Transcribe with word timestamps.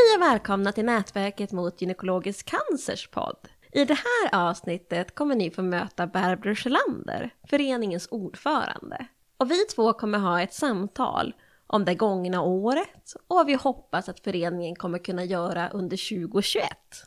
Hej 0.00 0.16
och 0.16 0.22
välkomna 0.22 0.72
till 0.72 0.84
Nätverket 0.84 1.52
mot 1.52 1.80
gynekologisk 1.80 2.50
cancers 2.50 3.08
podd. 3.08 3.48
I 3.72 3.84
det 3.84 3.94
här 3.94 4.48
avsnittet 4.48 5.14
kommer 5.14 5.34
ni 5.34 5.50
få 5.50 5.62
möta 5.62 6.06
Barbro 6.06 6.54
Sjölander, 6.54 7.30
föreningens 7.50 8.08
ordförande. 8.10 9.06
Och 9.36 9.50
vi 9.50 9.64
två 9.64 9.92
kommer 9.92 10.18
ha 10.18 10.40
ett 10.40 10.54
samtal 10.54 11.34
om 11.66 11.84
det 11.84 11.94
gångna 11.94 12.42
året 12.42 13.14
och 13.26 13.36
vad 13.36 13.46
vi 13.46 13.54
hoppas 13.54 14.08
att 14.08 14.20
föreningen 14.20 14.76
kommer 14.76 14.98
kunna 14.98 15.24
göra 15.24 15.68
under 15.68 16.26
2021. 16.26 16.64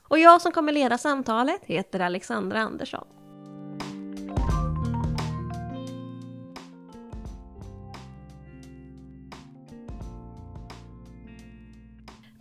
Och 0.07 0.19
jag 0.19 0.41
som 0.41 0.51
kommer 0.51 0.71
leda 0.71 0.97
samtalet 0.97 1.61
heter 1.63 1.99
Alexandra 1.99 2.59
Andersson. 2.59 3.07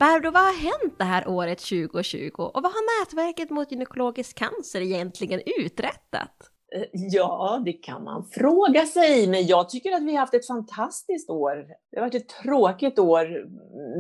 Barbro, 0.03 0.31
vad 0.31 0.43
har 0.43 0.53
hänt 0.53 0.95
det 0.99 1.05
här 1.05 1.29
året 1.29 1.59
2020 1.59 2.31
och 2.37 2.63
vad 2.63 2.73
har 2.73 3.01
nätverket 3.01 3.51
mot 3.51 3.73
gynekologisk 3.73 4.39
cancer 4.39 4.81
egentligen 4.81 5.41
uträttat? 5.61 6.31
Eh, 6.75 6.85
ja, 6.93 7.63
det 7.65 7.73
kan 7.73 8.05
man 8.05 8.25
fråga 8.25 8.87
sig, 8.87 9.27
men 9.27 9.47
jag 9.47 9.69
tycker 9.69 9.93
att 9.93 10.03
vi 10.03 10.13
har 10.13 10.19
haft 10.19 10.35
ett 10.35 10.47
fantastiskt 10.47 11.31
år. 11.31 11.67
Det 11.91 11.99
har 11.99 12.07
varit 12.07 12.15
ett 12.15 12.29
tråkigt 12.29 12.99
år 12.99 13.47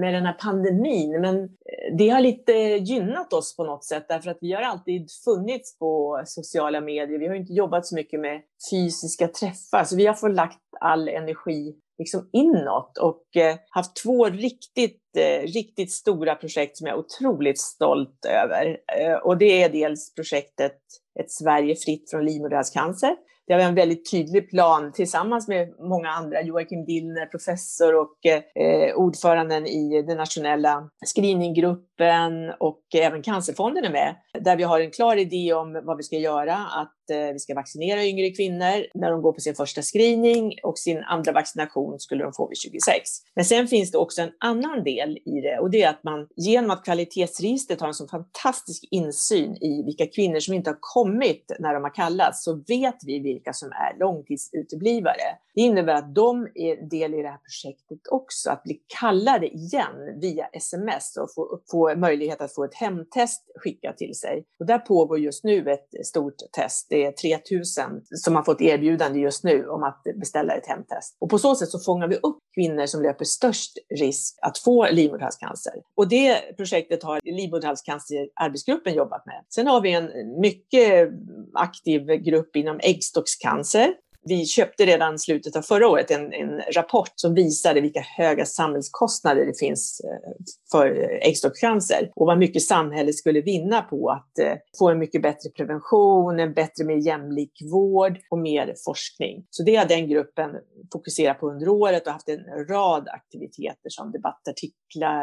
med 0.00 0.14
den 0.14 0.26
här 0.26 0.32
pandemin, 0.32 1.20
men 1.20 1.44
eh, 1.44 1.96
det 1.98 2.08
har 2.08 2.20
lite 2.20 2.52
gynnat 2.52 3.32
oss 3.32 3.56
på 3.56 3.64
något 3.64 3.84
sätt, 3.84 4.04
därför 4.08 4.30
att 4.30 4.38
vi 4.40 4.52
har 4.52 4.62
alltid 4.62 5.08
funnits 5.24 5.78
på 5.78 6.22
sociala 6.24 6.80
medier. 6.80 7.18
Vi 7.18 7.28
har 7.28 7.34
inte 7.34 7.52
jobbat 7.52 7.86
så 7.86 7.94
mycket 7.94 8.20
med 8.20 8.40
fysiska 8.70 9.28
träffar, 9.28 9.84
så 9.84 9.96
vi 9.96 10.06
har 10.06 10.14
fått 10.14 10.34
lagt 10.34 10.58
all 10.80 11.08
energi 11.08 11.74
liksom 11.98 12.28
inåt 12.32 12.98
och 12.98 13.36
eh, 13.36 13.56
haft 13.70 13.96
två 13.96 14.26
riktigt, 14.26 15.02
eh, 15.16 15.42
riktigt 15.46 15.92
stora 15.92 16.34
projekt 16.34 16.76
som 16.76 16.86
jag 16.86 16.96
är 16.96 17.00
otroligt 17.00 17.60
stolt 17.60 18.24
över. 18.28 18.78
Eh, 18.98 19.14
och 19.14 19.38
det 19.38 19.62
är 19.62 19.68
dels 19.68 20.14
projektet 20.14 20.78
Ett 21.20 21.30
Sverige 21.30 21.76
fritt 21.76 22.10
från 22.10 22.24
livmoderhalscancer 22.24 23.16
det 23.46 23.52
har 23.52 23.60
en 23.60 23.74
väldigt 23.74 24.10
tydlig 24.10 24.50
plan 24.50 24.92
tillsammans 24.92 25.48
med 25.48 25.68
många 25.78 26.08
andra, 26.08 26.42
Joakim 26.42 26.84
Dillner, 26.84 27.26
professor 27.26 27.94
och 27.94 28.26
eh, 28.26 28.94
ordföranden 28.94 29.66
i 29.66 30.02
den 30.02 30.16
nationella 30.16 30.88
screeninggruppen 31.14 32.52
och 32.60 32.82
även 32.94 33.22
Cancerfonden 33.22 33.84
är 33.84 33.90
med, 33.90 34.14
där 34.40 34.56
vi 34.56 34.62
har 34.62 34.80
en 34.80 34.90
klar 34.90 35.16
idé 35.16 35.52
om 35.52 35.82
vad 35.84 35.96
vi 35.96 36.02
ska 36.02 36.16
göra, 36.16 36.54
att 36.54 37.10
eh, 37.10 37.32
vi 37.32 37.38
ska 37.38 37.54
vaccinera 37.54 38.04
yngre 38.04 38.30
kvinnor 38.30 38.86
när 38.94 39.10
de 39.10 39.22
går 39.22 39.32
på 39.32 39.40
sin 39.40 39.54
första 39.54 39.82
screening 39.82 40.52
och 40.62 40.78
sin 40.78 41.02
andra 41.02 41.32
vaccination 41.32 41.98
skulle 41.98 42.24
de 42.24 42.32
få 42.32 42.48
vid 42.48 42.58
26. 42.58 43.02
Men 43.34 43.44
sen 43.44 43.68
finns 43.68 43.90
det 43.90 43.98
också 43.98 44.22
en 44.22 44.32
annan 44.40 44.84
del 44.84 45.18
i 45.24 45.40
det 45.40 45.58
och 45.58 45.70
det 45.70 45.82
är 45.82 45.90
att 45.90 46.04
man 46.04 46.28
genom 46.36 46.70
att 46.70 46.84
kvalitetsregistret 46.84 47.80
har 47.80 47.88
en 47.88 47.94
så 47.94 48.08
fantastisk 48.08 48.84
insyn 48.90 49.56
i 49.56 49.82
vilka 49.84 50.06
kvinnor 50.06 50.40
som 50.40 50.54
inte 50.54 50.70
har 50.70 50.78
kommit 50.80 51.52
när 51.58 51.74
de 51.74 51.82
har 51.82 51.94
kallats 51.94 52.44
så 52.44 52.54
vet 52.68 52.96
vi 53.06 53.20
vilka 53.32 53.52
som 53.52 53.72
är 53.72 53.98
långtidsuteblivare. 53.98 55.38
Det 55.54 55.60
innebär 55.60 55.94
att 55.94 56.14
de 56.14 56.48
är 56.54 56.88
del 56.90 57.14
i 57.14 57.22
det 57.22 57.28
här 57.28 57.38
projektet 57.38 57.98
också, 58.10 58.50
att 58.50 58.62
bli 58.62 58.80
kallade 59.00 59.46
igen 59.46 60.20
via 60.20 60.46
sms 60.46 61.16
och 61.16 61.34
få, 61.34 61.60
få 61.70 61.96
möjlighet 61.96 62.40
att 62.40 62.54
få 62.54 62.64
ett 62.64 62.74
hemtest 62.74 63.50
skickat 63.54 63.96
till 63.96 64.14
sig. 64.14 64.44
Och 64.58 64.66
där 64.66 64.78
pågår 64.78 65.18
just 65.18 65.44
nu 65.44 65.70
ett 65.70 66.06
stort 66.06 66.34
test. 66.52 66.86
Det 66.90 67.04
är 67.04 67.12
3000 67.12 68.02
som 68.04 68.36
har 68.36 68.42
fått 68.42 68.60
erbjudande 68.60 69.20
just 69.20 69.44
nu 69.44 69.68
om 69.68 69.82
att 69.82 70.02
beställa 70.20 70.54
ett 70.54 70.66
hemtest. 70.66 71.16
Och 71.20 71.30
på 71.30 71.38
så 71.38 71.54
sätt 71.54 71.68
så 71.68 71.78
fångar 71.78 72.08
vi 72.08 72.16
upp 72.16 72.38
kvinnor 72.54 72.86
som 72.86 73.02
löper 73.02 73.24
störst 73.24 73.78
risk 74.00 74.38
att 74.42 74.58
få 74.58 74.86
livmoderhalscancer. 74.90 75.72
Och 75.96 76.08
det 76.08 76.56
projektet 76.56 77.02
har 77.02 77.20
livmoderhalscancerarbetsgruppen 77.24 78.94
jobbat 78.94 79.26
med. 79.26 79.44
Sen 79.54 79.66
har 79.66 79.80
vi 79.80 79.92
en 79.92 80.40
mycket 80.40 81.10
aktiv 81.54 82.06
grupp 82.06 82.56
inom 82.56 82.80
äggstockscancer 82.82 83.94
vi 84.24 84.46
köpte 84.46 84.86
redan 84.86 85.18
slutet 85.18 85.56
av 85.56 85.62
förra 85.62 85.88
året 85.88 86.10
en, 86.10 86.32
en, 86.32 86.60
rapport 86.74 87.12
som 87.14 87.34
visade 87.34 87.80
vilka 87.80 88.00
höga 88.00 88.44
samhällskostnader 88.44 89.46
det 89.46 89.58
finns 89.58 90.00
eh, 90.04 90.44
för 90.72 91.18
äggstockscancer 91.22 92.10
och 92.14 92.26
vad 92.26 92.38
mycket 92.38 92.62
samhället 92.62 93.14
skulle 93.14 93.40
vinna 93.40 93.82
på 93.82 94.10
att 94.10 94.38
eh, 94.38 94.54
få 94.78 94.90
en 94.90 94.98
mycket 94.98 95.22
bättre 95.22 95.50
prevention, 95.50 96.40
en 96.40 96.54
bättre, 96.54 96.84
mer 96.84 97.06
jämlik 97.06 97.52
vård 97.72 98.18
och 98.30 98.38
mer 98.38 98.74
forskning. 98.84 99.46
Så 99.50 99.62
det 99.62 99.76
har 99.76 99.86
den 99.86 100.08
gruppen 100.08 100.50
fokuserat 100.92 101.40
på 101.40 101.50
under 101.50 101.68
året 101.68 102.06
och 102.06 102.12
haft 102.12 102.28
en 102.28 102.44
rad 102.68 103.08
aktiviteter 103.08 103.90
som 103.90 104.12
debattartiklar, 104.12 104.81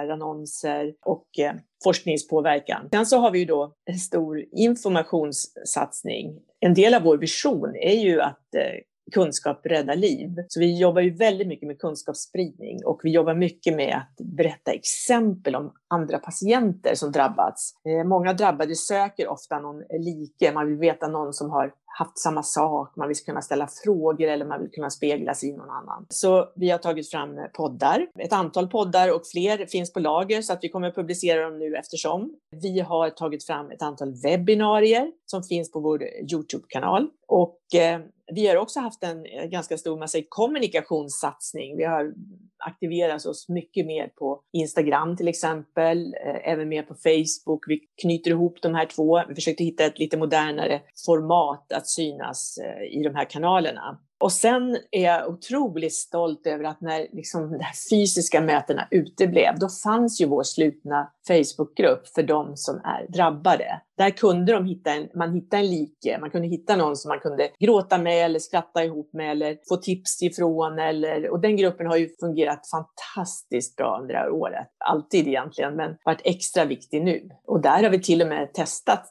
annonser 0.10 0.94
och 1.06 1.40
eh, 1.40 1.54
forskningspåverkan. 1.84 2.90
Sen 2.92 3.06
så 3.06 3.18
har 3.18 3.32
vi 3.32 3.40
ju 3.40 3.46
då 3.46 3.74
en 3.86 4.00
stor 4.00 4.46
informationssatsning. 4.52 6.40
En 6.60 6.74
del 6.74 6.94
av 6.94 7.02
vår 7.02 7.18
vision 7.18 7.76
är 7.76 7.96
ju 7.96 8.22
att 8.22 8.56
eh, 8.56 8.82
kunskap 9.10 9.66
räddar 9.66 9.96
liv. 9.96 10.36
Så 10.48 10.60
vi 10.60 10.80
jobbar 10.80 11.02
ju 11.02 11.10
väldigt 11.10 11.48
mycket 11.48 11.68
med 11.68 11.80
kunskapsspridning 11.80 12.86
och 12.86 13.00
vi 13.04 13.12
jobbar 13.12 13.34
mycket 13.34 13.76
med 13.76 13.96
att 13.96 14.26
berätta 14.26 14.72
exempel 14.72 15.56
om 15.56 15.74
andra 15.88 16.20
patienter 16.20 16.96
som 16.96 17.12
drabbats. 17.12 17.74
Eh, 17.86 18.08
många 18.08 18.34
drabbade 18.34 18.76
söker 18.76 19.28
ofta 19.28 19.60
någon 19.60 19.84
like, 20.00 20.52
man 20.54 20.68
vill 20.68 20.78
veta 20.78 21.08
någon 21.08 21.34
som 21.34 21.50
har 21.50 21.74
haft 21.98 22.20
samma 22.20 22.44
sak, 22.44 22.96
man 22.96 23.08
vill 23.08 23.18
kunna 23.18 23.42
ställa 23.42 23.68
frågor 23.84 24.28
eller 24.28 24.46
man 24.46 24.62
vill 24.62 24.72
kunna 24.72 24.90
spegla 24.90 25.34
sig 25.34 25.50
i 25.50 25.52
någon 25.52 25.70
annan. 25.70 26.06
Så 26.10 26.52
vi 26.56 26.70
har 26.70 26.78
tagit 26.78 27.12
fram 27.12 27.30
poddar, 27.54 28.08
ett 28.20 28.34
antal 28.34 28.68
poddar 28.68 29.16
och 29.16 29.22
fler 29.32 29.66
finns 29.66 29.94
på 29.94 30.00
lager 30.00 30.42
så 30.42 30.54
att 30.54 30.64
vi 30.64 30.70
kommer 30.70 30.92
publicera 30.92 31.44
dem 31.44 31.60
nu 31.60 31.76
eftersom. 31.76 32.36
Vi 32.62 32.80
har 32.80 33.10
tagit 33.10 33.46
fram 33.46 33.72
ett 33.72 33.82
antal 33.82 34.14
webbinarier 34.24 35.12
som 35.26 35.44
finns 35.44 35.72
på 35.72 35.80
vår 35.80 36.04
Youtube-kanal 36.04 37.08
och 37.28 37.60
eh, 37.76 38.00
vi 38.32 38.48
har 38.48 38.56
också 38.56 38.80
haft 38.80 39.04
en 39.04 39.26
eh, 39.26 39.46
ganska 39.46 39.78
stor 39.78 40.00
massa 40.00 40.18
kommunikationssatsning. 40.30 41.78
Vi 41.78 41.84
har 41.84 42.14
aktiverat 42.58 43.26
oss 43.26 43.50
mycket 43.50 43.86
mer 43.86 44.08
på 44.08 44.42
Instagram 44.54 45.18
till 45.18 45.28
exempel, 45.28 46.14
eh, 46.14 46.52
även 46.52 46.70
mer 46.70 46.84
på 46.84 46.96
Facebook. 46.96 47.64
Vi 47.68 47.80
knyter 48.02 48.32
ihop 48.32 48.62
de 48.62 48.76
här 48.76 48.86
två. 48.86 49.22
Vi 49.30 49.36
försökte 49.36 49.64
hitta 49.64 49.86
ett 49.86 50.00
lite 50.00 50.18
modernare 50.18 50.82
format 51.06 51.74
att 51.74 51.88
synas 51.90 52.58
eh, 52.58 53.00
i 53.00 53.04
de 53.04 53.16
här 53.16 53.26
kanalerna. 53.26 54.00
Och 54.20 54.32
sen 54.32 54.78
är 54.92 55.04
jag 55.04 55.30
otroligt 55.30 55.94
stolt 55.94 56.48
över 56.48 56.64
att 56.64 56.82
när 56.82 57.08
liksom 57.12 57.52
de 57.52 57.60
här 57.60 57.74
fysiska 57.90 58.42
mötena 58.42 58.88
uteblev, 58.92 59.60
då 59.60 59.70
fanns 59.70 60.22
ju 60.22 60.26
vår 60.26 60.44
slutna 60.44 61.12
Facebookgrupp 61.28 62.08
för 62.08 62.24
de 62.24 62.58
som 62.58 62.76
är 62.76 63.08
drabbade. 63.12 63.82
Där 63.98 64.10
kunde 64.10 64.54
de 64.54 64.66
hitta 64.66 64.94
en, 64.94 65.08
man 65.16 65.34
hitta 65.34 65.58
en 65.58 65.70
like, 65.70 66.18
man 66.20 66.30
kunde 66.30 66.48
hitta 66.48 66.76
någon 66.76 66.96
som 66.96 67.10
man 67.10 67.20
kunde 67.20 67.50
gråta 67.60 67.98
med 67.98 68.26
eller 68.26 68.40
skratta 68.40 68.84
ihop 68.84 69.10
med 69.14 69.32
eller 69.32 69.58
få 69.70 69.78
tips 69.78 70.22
ifrån. 70.22 70.80
Eller, 70.80 71.30
och 71.30 71.40
den 71.40 71.58
gruppen 71.58 71.88
har 71.88 71.98
ju 71.98 72.10
fungerat 72.20 72.62
fantastiskt 72.70 73.76
bra 73.76 74.00
under 74.02 74.14
det 74.14 74.20
här 74.20 74.32
året. 74.32 74.68
Alltid 74.86 75.28
egentligen, 75.28 75.76
men 75.76 75.96
varit 76.06 76.22
extra 76.24 76.66
viktig 76.66 77.04
nu. 77.04 77.30
Och 77.46 77.62
där 77.62 77.84
har 77.84 77.90
vi 77.90 78.02
till 78.02 78.22
och 78.22 78.28
med 78.28 78.54
testat 78.54 79.06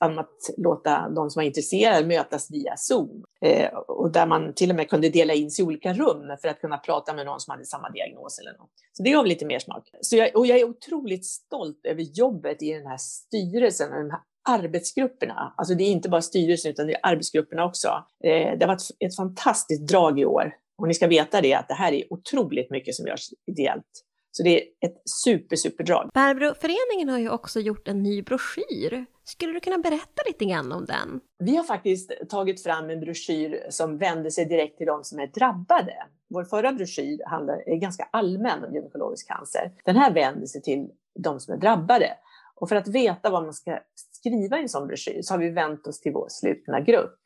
om 0.00 0.18
att 0.18 0.36
låta 0.56 1.08
de 1.08 1.30
som 1.30 1.40
var 1.40 1.46
intresserade 1.46 2.06
mötas 2.06 2.50
via 2.50 2.74
Zoom. 2.76 3.24
Eh, 3.44 3.68
och 3.74 4.12
där 4.12 4.26
man 4.26 4.54
till 4.54 4.70
och 4.70 4.76
med 4.76 4.90
kunde 4.90 5.08
dela 5.08 5.34
in 5.34 5.50
sig 5.50 5.62
i 5.64 5.66
olika 5.66 5.92
rum 5.92 6.36
för 6.42 6.48
att 6.48 6.60
kunna 6.60 6.78
prata 6.78 7.14
med 7.14 7.26
någon 7.26 7.40
som 7.40 7.50
hade 7.50 7.64
samma 7.64 7.90
diagnos 7.90 8.38
eller 8.38 8.52
något. 8.58 8.70
Så 8.92 9.02
det 9.02 9.10
gav 9.10 9.26
lite 9.26 9.46
mer 9.46 9.58
smak. 9.58 9.90
Så 10.00 10.16
jag, 10.16 10.36
och 10.36 10.46
jag 10.46 10.58
är 10.58 10.64
otroligt 10.64 11.26
stolt 11.26 11.80
över 11.86 12.02
jobbet 12.02 12.62
i 12.62 12.72
den 12.72 12.86
här 12.86 12.98
styrelsen 12.98 13.92
och 13.92 13.98
de 13.98 14.10
här 14.10 14.20
arbetsgrupperna. 14.48 15.54
Alltså 15.56 15.74
det 15.74 15.84
är 15.84 15.90
inte 15.90 16.08
bara 16.08 16.22
styrelsen 16.22 16.70
utan 16.70 16.86
det 16.86 16.94
är 16.94 17.00
arbetsgrupperna 17.02 17.64
också. 17.64 17.88
Eh, 18.24 18.58
det 18.58 18.60
har 18.60 18.66
varit 18.66 18.82
ett 18.98 19.16
fantastiskt 19.16 19.88
drag 19.88 20.20
i 20.20 20.24
år. 20.24 20.54
Och 20.78 20.88
ni 20.88 20.94
ska 20.94 21.06
veta 21.06 21.40
det 21.40 21.54
att 21.54 21.68
det 21.68 21.74
här 21.74 21.92
är 21.92 22.12
otroligt 22.12 22.70
mycket 22.70 22.94
som 22.94 23.06
görs 23.06 23.28
ideellt. 23.46 24.04
Så 24.34 24.42
det 24.42 24.62
är 24.62 24.62
ett 24.80 25.02
super, 25.24 25.56
superdrag. 25.56 26.10
Barbro, 26.14 26.54
föreningen 26.54 27.08
har 27.08 27.18
ju 27.18 27.30
också 27.30 27.60
gjort 27.60 27.88
en 27.88 28.02
ny 28.02 28.22
broschyr. 28.22 29.06
Skulle 29.24 29.52
du 29.52 29.60
kunna 29.60 29.78
berätta 29.78 30.22
lite 30.26 30.44
grann 30.44 30.72
om 30.72 30.84
den? 30.84 31.20
Vi 31.38 31.56
har 31.56 31.64
faktiskt 31.64 32.12
tagit 32.28 32.62
fram 32.62 32.90
en 32.90 33.00
broschyr 33.00 33.66
som 33.70 33.98
vänder 33.98 34.30
sig 34.30 34.44
direkt 34.44 34.78
till 34.78 34.86
de 34.86 35.04
som 35.04 35.18
är 35.18 35.26
drabbade. 35.26 35.94
Vår 36.28 36.44
förra 36.44 36.72
broschyr 36.72 37.20
handlar, 37.26 37.68
är 37.68 37.76
ganska 37.76 38.08
allmän 38.12 38.64
om 38.64 38.74
gynekologisk 38.74 39.28
cancer. 39.28 39.72
Den 39.84 39.96
här 39.96 40.14
vänder 40.14 40.46
sig 40.46 40.62
till 40.62 40.90
de 41.14 41.40
som 41.40 41.54
är 41.54 41.58
drabbade. 41.58 42.10
Och 42.54 42.68
för 42.68 42.76
att 42.76 42.88
veta 42.88 43.30
vad 43.30 43.42
man 43.42 43.54
ska 43.54 43.78
skriva 44.12 44.58
i 44.58 44.62
en 44.62 44.68
sån 44.68 44.86
broschyr 44.86 45.22
så 45.22 45.34
har 45.34 45.38
vi 45.38 45.50
vänt 45.50 45.86
oss 45.86 46.00
till 46.00 46.12
vår 46.12 46.26
slutna 46.28 46.80
grupp 46.80 47.18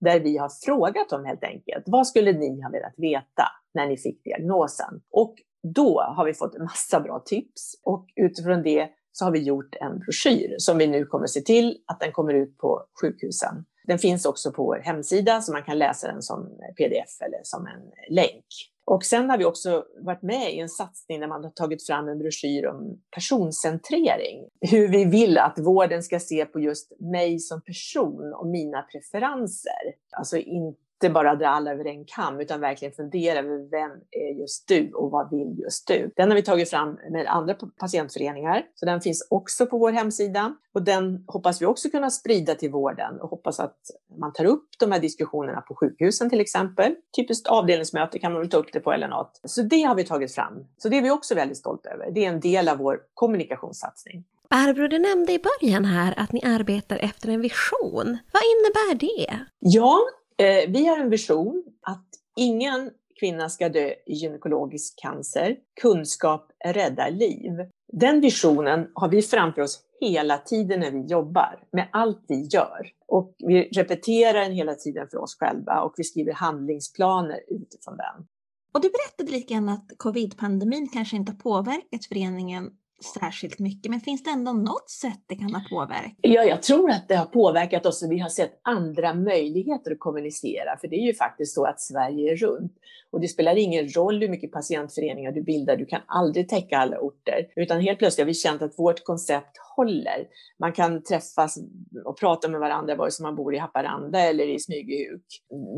där 0.00 0.20
vi 0.20 0.36
har 0.36 0.48
frågat 0.64 1.08
dem 1.08 1.24
helt 1.24 1.44
enkelt. 1.44 1.84
Vad 1.86 2.06
skulle 2.06 2.32
ni 2.32 2.62
ha 2.62 2.70
velat 2.70 2.94
veta 2.96 3.44
när 3.74 3.86
ni 3.86 3.96
fick 3.96 4.24
diagnosen? 4.24 5.00
Och 5.10 5.34
då 5.62 6.00
har 6.00 6.24
vi 6.24 6.34
fått 6.34 6.54
en 6.54 6.64
massa 6.64 7.00
bra 7.00 7.22
tips 7.26 7.80
och 7.84 8.06
utifrån 8.16 8.62
det 8.62 8.88
så 9.12 9.24
har 9.24 9.32
vi 9.32 9.42
gjort 9.42 9.74
en 9.80 9.98
broschyr 9.98 10.54
som 10.58 10.78
vi 10.78 10.86
nu 10.86 11.04
kommer 11.04 11.26
se 11.26 11.40
till 11.40 11.78
att 11.86 12.00
den 12.00 12.12
kommer 12.12 12.34
ut 12.34 12.58
på 12.58 12.84
sjukhusen. 13.00 13.64
Den 13.86 13.98
finns 13.98 14.26
också 14.26 14.52
på 14.52 14.64
vår 14.64 14.78
hemsida 14.84 15.40
så 15.40 15.52
man 15.52 15.62
kan 15.62 15.78
läsa 15.78 16.12
den 16.12 16.22
som 16.22 16.48
pdf 16.76 17.20
eller 17.20 17.40
som 17.42 17.66
en 17.66 18.14
länk. 18.14 18.44
Och 18.84 19.04
sen 19.04 19.30
har 19.30 19.38
vi 19.38 19.44
också 19.44 19.84
varit 20.00 20.22
med 20.22 20.54
i 20.54 20.58
en 20.58 20.68
satsning 20.68 21.20
där 21.20 21.26
man 21.26 21.44
har 21.44 21.50
tagit 21.50 21.86
fram 21.86 22.08
en 22.08 22.18
broschyr 22.18 22.66
om 22.66 23.00
personcentrering. 23.10 24.48
Hur 24.60 24.88
vi 24.88 25.04
vill 25.04 25.38
att 25.38 25.58
vården 25.58 26.02
ska 26.02 26.20
se 26.20 26.44
på 26.44 26.60
just 26.60 26.92
mig 27.00 27.38
som 27.38 27.60
person 27.60 28.34
och 28.34 28.46
mina 28.46 28.82
preferenser. 28.82 29.94
Alltså 30.10 30.36
inte 30.36 30.80
inte 31.04 31.14
bara 31.14 31.34
dra 31.34 31.48
alla 31.48 31.72
över 31.72 31.84
en 31.84 32.04
kam, 32.04 32.40
utan 32.40 32.60
verkligen 32.60 32.94
fundera 32.94 33.38
över 33.38 33.70
vem 33.70 33.90
är 34.10 34.40
just 34.40 34.68
du 34.68 34.92
och 34.92 35.10
vad 35.10 35.30
vill 35.30 35.58
just 35.58 35.88
du? 35.88 36.10
Den 36.16 36.28
har 36.28 36.36
vi 36.36 36.42
tagit 36.42 36.70
fram 36.70 36.98
med 37.10 37.26
andra 37.26 37.54
patientföreningar, 37.54 38.62
så 38.74 38.86
den 38.86 39.00
finns 39.00 39.26
också 39.30 39.66
på 39.66 39.78
vår 39.78 39.92
hemsida. 39.92 40.56
Och 40.74 40.82
den 40.82 41.24
hoppas 41.26 41.62
vi 41.62 41.66
också 41.66 41.90
kunna 41.90 42.10
sprida 42.10 42.54
till 42.54 42.70
vården 42.70 43.20
och 43.20 43.30
hoppas 43.30 43.60
att 43.60 43.76
man 44.18 44.32
tar 44.32 44.44
upp 44.44 44.68
de 44.80 44.92
här 44.92 45.00
diskussionerna 45.00 45.60
på 45.60 45.74
sjukhusen 45.74 46.30
till 46.30 46.40
exempel. 46.40 46.94
Typiskt 47.16 47.46
avdelningsmöte 47.46 48.18
kan 48.18 48.32
man 48.32 48.40
väl 48.40 48.50
ta 48.50 48.56
upp 48.56 48.72
det 48.72 48.80
på 48.80 48.92
eller 48.92 49.08
något. 49.08 49.40
Så 49.44 49.62
det 49.62 49.82
har 49.82 49.94
vi 49.94 50.04
tagit 50.04 50.34
fram. 50.34 50.66
Så 50.78 50.88
det 50.88 50.98
är 50.98 51.02
vi 51.02 51.10
också 51.10 51.34
väldigt 51.34 51.58
stolta 51.58 51.90
över. 51.90 52.10
Det 52.10 52.24
är 52.24 52.28
en 52.28 52.40
del 52.40 52.68
av 52.68 52.78
vår 52.78 53.00
kommunikationssatsning. 53.14 54.24
Barbro, 54.50 54.88
du 54.88 54.98
nämnde 54.98 55.32
i 55.32 55.40
början 55.60 55.84
här 55.84 56.14
att 56.16 56.32
ni 56.32 56.42
arbetar 56.44 56.96
efter 56.96 57.28
en 57.28 57.40
vision. 57.40 58.18
Vad 58.32 58.42
innebär 58.52 58.94
det? 58.94 59.38
Ja, 59.58 59.98
Eh, 60.40 60.70
vi 60.70 60.86
har 60.86 60.98
en 60.98 61.10
vision 61.10 61.64
att 61.82 62.08
ingen 62.36 62.90
kvinna 63.20 63.48
ska 63.48 63.68
dö 63.68 63.88
i 64.06 64.14
gynekologisk 64.14 64.98
cancer. 65.02 65.56
Kunskap 65.80 66.52
räddar 66.64 67.10
liv. 67.10 67.52
Den 67.92 68.20
visionen 68.20 68.90
har 68.94 69.08
vi 69.08 69.22
framför 69.22 69.62
oss 69.62 69.82
hela 70.00 70.38
tiden 70.38 70.80
när 70.80 70.90
vi 70.90 71.06
jobbar 71.06 71.64
med 71.72 71.88
allt 71.92 72.24
vi 72.28 72.48
gör. 72.52 72.90
Och 73.06 73.34
vi 73.38 73.62
repeterar 73.62 74.40
den 74.40 74.52
hela 74.52 74.74
tiden 74.74 75.08
för 75.10 75.18
oss 75.18 75.36
själva 75.38 75.80
och 75.80 75.94
vi 75.96 76.04
skriver 76.04 76.32
handlingsplaner 76.32 77.40
utifrån 77.48 77.96
den. 77.96 78.26
Och 78.72 78.80
du 78.80 78.90
berättade 78.90 79.38
lite 79.38 79.54
grann 79.54 79.68
att 79.68 79.92
covid-pandemin 79.96 80.88
kanske 80.92 81.16
inte 81.16 81.32
har 81.32 81.38
påverkat 81.38 82.04
föreningen 82.08 82.70
särskilt 83.04 83.58
mycket, 83.58 83.90
men 83.90 84.00
finns 84.00 84.22
det 84.22 84.30
ändå 84.30 84.52
något 84.52 84.90
sätt 84.90 85.24
det 85.26 85.34
kan 85.34 85.54
ha 85.54 85.62
påverkat? 85.70 86.14
Ja, 86.20 86.44
jag 86.44 86.62
tror 86.62 86.90
att 86.90 87.08
det 87.08 87.16
har 87.16 87.26
påverkat 87.26 87.86
oss 87.86 88.02
och 88.02 88.12
vi 88.12 88.18
har 88.18 88.28
sett 88.28 88.60
andra 88.62 89.14
möjligheter 89.14 89.90
att 89.90 89.98
kommunicera, 89.98 90.78
för 90.80 90.88
det 90.88 90.96
är 90.96 91.06
ju 91.06 91.14
faktiskt 91.14 91.54
så 91.54 91.64
att 91.64 91.80
Sverige 91.80 92.32
är 92.32 92.36
runt. 92.36 92.72
Och 93.12 93.20
det 93.20 93.28
spelar 93.28 93.56
ingen 93.56 93.88
roll 93.88 94.20
hur 94.20 94.28
mycket 94.28 94.52
patientföreningar 94.52 95.32
du 95.32 95.42
bildar, 95.42 95.76
du 95.76 95.86
kan 95.86 96.00
aldrig 96.06 96.48
täcka 96.48 96.78
alla 96.78 96.98
orter. 96.98 97.46
Utan 97.56 97.80
helt 97.80 97.98
plötsligt 97.98 98.24
har 98.24 98.26
vi 98.26 98.34
känt 98.34 98.62
att 98.62 98.78
vårt 98.78 99.04
koncept 99.04 99.56
håller. 99.76 100.26
Man 100.58 100.72
kan 100.72 101.02
träffas 101.02 101.58
och 102.04 102.18
prata 102.18 102.48
med 102.48 102.60
varandra 102.60 102.94
vare 102.94 103.10
sig 103.10 103.22
man 103.22 103.36
bor 103.36 103.54
i 103.54 103.58
Haparanda 103.58 104.20
eller 104.20 104.48
i 104.48 104.58
Smygehuk. 104.58 105.24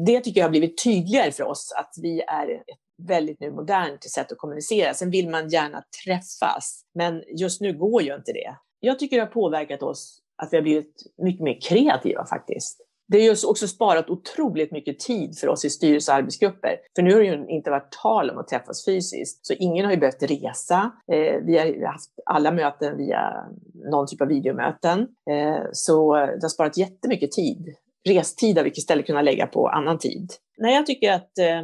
Det 0.06 0.20
tycker 0.20 0.40
jag 0.40 0.46
har 0.46 0.50
blivit 0.50 0.84
tydligare 0.84 1.32
för 1.32 1.44
oss, 1.44 1.72
att 1.76 1.94
vi 2.02 2.20
är 2.20 2.48
ett 2.48 2.78
väldigt 3.06 3.40
nu 3.40 3.50
modernt 3.50 4.04
sätt 4.04 4.32
att 4.32 4.38
kommunicera. 4.38 4.94
Sen 4.94 5.10
vill 5.10 5.28
man 5.28 5.48
gärna 5.48 5.84
träffas, 6.04 6.84
men 6.94 7.22
just 7.36 7.60
nu 7.60 7.78
går 7.78 8.02
ju 8.02 8.14
inte 8.14 8.32
det. 8.32 8.56
Jag 8.80 8.98
tycker 8.98 9.16
det 9.16 9.22
har 9.22 9.30
påverkat 9.30 9.82
oss 9.82 10.18
att 10.42 10.52
vi 10.52 10.56
har 10.56 10.62
blivit 10.62 11.02
mycket 11.18 11.42
mer 11.42 11.60
kreativa 11.60 12.26
faktiskt. 12.26 12.80
Det 13.08 13.18
har 13.18 13.24
ju 13.24 13.46
också 13.46 13.68
sparat 13.68 14.10
otroligt 14.10 14.72
mycket 14.72 14.98
tid 14.98 15.38
för 15.38 15.48
oss 15.48 15.64
i 15.64 15.70
styrelse 15.70 16.12
och 16.12 16.16
arbetsgrupper. 16.16 16.76
För 16.96 17.02
nu 17.02 17.12
har 17.12 17.20
det 17.20 17.26
ju 17.26 17.46
inte 17.48 17.70
varit 17.70 17.92
tal 18.02 18.30
om 18.30 18.38
att 18.38 18.48
träffas 18.48 18.84
fysiskt. 18.84 19.46
Så 19.46 19.52
ingen 19.52 19.84
har 19.84 19.92
ju 19.92 19.98
behövt 19.98 20.22
resa. 20.22 20.92
Eh, 21.12 21.44
vi 21.44 21.58
har 21.58 21.86
haft 21.86 22.10
alla 22.26 22.52
möten 22.52 22.96
via 22.96 23.46
någon 23.90 24.06
typ 24.06 24.20
av 24.20 24.28
videomöten. 24.28 25.00
Eh, 25.30 25.62
så 25.72 26.14
det 26.14 26.42
har 26.42 26.48
sparat 26.48 26.76
jättemycket 26.76 27.32
tid. 27.32 27.74
Restid 28.08 28.56
har 28.56 28.64
vi 28.64 28.70
istället 28.70 29.06
kunnat 29.06 29.24
lägga 29.24 29.46
på 29.46 29.68
annan 29.68 29.98
tid. 29.98 30.32
Nej, 30.58 30.74
jag 30.74 30.86
tycker 30.86 31.12
att 31.12 31.38
eh, 31.38 31.62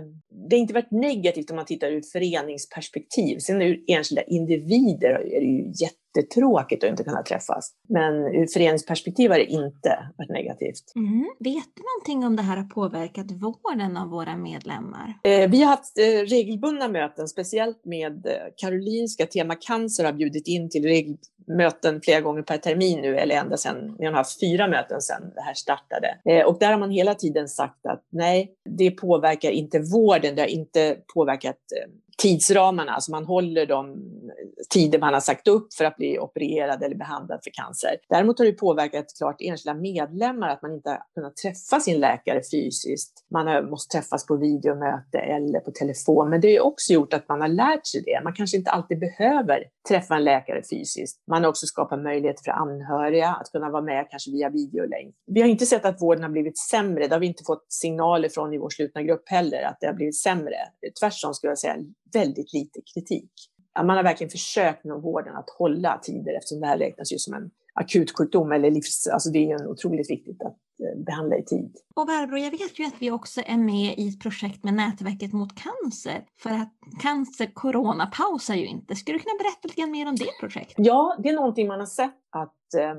det 0.48 0.56
inte 0.56 0.74
varit 0.74 0.90
negativt 0.90 1.50
om 1.50 1.56
man 1.56 1.64
tittar 1.64 1.90
ur 1.90 2.02
föreningsperspektiv. 2.12 3.38
Sen 3.38 3.62
ur 3.62 3.84
enskilda 3.86 4.22
individer 4.22 5.08
är 5.08 5.40
det 5.40 5.46
ju 5.46 5.72
jättetråkigt 5.84 6.84
att 6.84 6.90
inte 6.90 7.04
kunna 7.04 7.22
träffas. 7.22 7.72
Men 7.88 8.14
ur 8.14 8.46
föreningsperspektiv 8.46 9.30
har 9.30 9.38
det 9.38 9.44
inte 9.44 10.12
varit 10.18 10.30
negativt. 10.30 10.92
Mm. 10.96 11.26
Vet 11.40 11.64
du 11.74 11.82
någonting 11.82 12.26
om 12.26 12.36
det 12.36 12.42
här 12.42 12.56
har 12.56 12.64
påverkat 12.64 13.26
vården 13.30 13.96
av 13.96 14.08
våra 14.08 14.36
medlemmar? 14.36 15.18
Eh, 15.24 15.50
vi 15.50 15.62
har 15.62 15.70
haft 15.70 15.98
eh, 15.98 16.02
regelbundna 16.02 16.88
möten, 16.88 17.28
speciellt 17.28 17.84
med 17.84 18.26
eh, 18.26 18.32
Karolinska 18.56 19.26
Tema 19.26 19.54
Cancer 19.54 20.04
har 20.04 20.12
bjudit 20.12 20.48
in 20.48 20.70
till 20.70 20.84
regelmöten 20.84 22.00
flera 22.00 22.20
gånger 22.20 22.42
per 22.42 22.58
termin 22.58 23.00
nu, 23.00 23.16
eller 23.16 23.34
ända 23.34 23.56
sedan, 23.56 23.96
vi 23.98 24.06
har 24.06 24.12
haft 24.12 24.40
fyra 24.40 24.68
möten 24.68 25.00
sedan 25.00 25.22
det 25.34 25.42
här 25.42 25.54
startade. 25.54 26.18
Eh, 26.24 26.46
och 26.46 26.58
där 26.60 26.72
har 26.72 26.78
man 26.78 26.90
hela 26.90 27.14
tiden 27.14 27.48
sagt 27.48 27.86
att 27.86 28.04
nej, 28.10 28.54
det 28.78 28.90
påverkar 28.90 29.50
inte 29.50 29.78
vården, 29.78 30.34
det 30.34 30.42
har 30.42 30.48
inte 30.48 30.96
påverkat 31.14 31.56
eh, 31.76 31.90
tidsramarna, 32.22 32.92
alltså 32.92 33.10
man 33.10 33.24
håller 33.24 33.66
de 33.66 33.96
tider 34.70 34.98
man 34.98 35.14
har 35.14 35.20
sagt 35.20 35.48
upp 35.48 35.74
för 35.74 35.84
att 35.84 35.96
bli 35.96 36.18
opererad 36.18 36.82
eller 36.82 36.96
behandlad 36.96 37.40
för 37.44 37.50
cancer. 37.50 37.90
Däremot 38.08 38.38
har 38.38 38.46
det 38.46 38.52
påverkat 38.52 39.06
klart 39.18 39.36
enskilda 39.38 39.74
medlemmar 39.74 40.48
att 40.48 40.62
man 40.62 40.72
inte 40.72 40.88
har 40.88 41.02
kunnat 41.14 41.36
träffa 41.36 41.80
sin 41.80 42.00
läkare 42.00 42.40
fysiskt. 42.52 43.26
Man 43.30 43.46
har 43.46 43.62
måste 43.62 43.98
träffas 43.98 44.26
på 44.26 44.36
videomöte 44.36 45.18
eller 45.18 45.60
på 45.60 45.70
telefon, 45.70 46.30
men 46.30 46.40
det 46.40 46.56
har 46.56 46.64
också 46.64 46.92
gjort 46.92 47.14
att 47.14 47.28
man 47.28 47.40
har 47.40 47.48
lärt 47.48 47.86
sig 47.86 48.02
det. 48.06 48.20
Man 48.24 48.32
kanske 48.32 48.56
inte 48.56 48.70
alltid 48.70 48.98
behöver 48.98 49.64
träffa 49.88 50.16
en 50.16 50.24
läkare 50.24 50.62
fysiskt. 50.70 51.22
Man 51.30 51.42
har 51.42 51.50
också 51.50 51.66
skapat 51.66 52.02
möjligheter 52.02 52.44
för 52.44 52.50
anhöriga 52.50 53.28
att 53.28 53.52
kunna 53.52 53.70
vara 53.70 53.82
med, 53.82 54.06
kanske 54.10 54.30
via 54.30 54.48
videolänk. 54.48 55.14
Vi 55.26 55.40
har 55.40 55.48
inte 55.48 55.66
sett 55.66 55.84
att 55.84 56.02
vården 56.02 56.22
har 56.22 56.30
blivit 56.30 56.58
sämre. 56.58 57.06
Det 57.06 57.14
har 57.14 57.20
vi 57.20 57.26
inte 57.26 57.44
fått 57.46 57.66
signaler 57.68 58.28
från 58.28 58.54
i 58.54 58.58
vår 58.58 58.70
slutna 58.70 59.02
grupp 59.02 59.28
heller, 59.28 59.62
att 59.62 59.76
det 59.80 59.86
har 59.86 59.94
blivit 59.94 60.16
sämre. 60.16 60.56
Tvärtom 61.00 61.34
skulle 61.34 61.50
jag 61.50 61.58
säga 61.58 61.76
väldigt 62.12 62.52
lite 62.52 62.80
kritik. 62.94 63.30
Man 63.78 63.96
har 63.96 64.02
verkligen 64.02 64.30
försökt 64.30 64.84
inom 64.84 65.02
vården 65.02 65.36
att 65.36 65.50
hålla 65.58 65.98
tider 65.98 66.36
eftersom 66.36 66.60
det 66.60 66.66
här 66.66 66.78
räknas 66.78 67.12
ju 67.12 67.18
som 67.18 67.34
en 67.34 67.50
akutsjukdom 67.74 68.52
eller 68.52 68.70
livs... 68.70 69.06
Alltså 69.06 69.30
det 69.30 69.38
är 69.38 69.58
ju 69.58 69.66
otroligt 69.66 70.10
viktigt 70.10 70.42
att 70.42 70.56
behandla 71.06 71.36
i 71.36 71.44
tid. 71.44 71.76
Och 71.94 72.06
Barbro, 72.06 72.36
jag 72.36 72.50
vet 72.50 72.78
ju 72.78 72.84
att 72.84 72.94
vi 72.98 73.10
också 73.10 73.40
är 73.46 73.56
med 73.56 73.98
i 73.98 74.08
ett 74.08 74.20
projekt 74.20 74.64
med 74.64 74.74
Nätverket 74.74 75.32
mot 75.32 75.52
cancer. 75.54 76.24
För 76.42 76.50
att 76.50 76.72
cancer 77.02 77.50
coronapausar 77.54 78.54
ju 78.54 78.66
inte. 78.66 78.94
Skulle 78.94 79.18
du 79.18 79.22
kunna 79.22 79.38
berätta 79.38 79.68
lite 79.68 79.90
mer 79.90 80.08
om 80.08 80.16
det 80.16 80.30
projektet? 80.40 80.74
Ja, 80.78 81.16
det 81.22 81.28
är 81.28 81.34
någonting 81.34 81.68
man 81.68 81.78
har 81.78 81.86
sett 81.86 82.14
att 82.30 82.74
eh, 82.74 82.94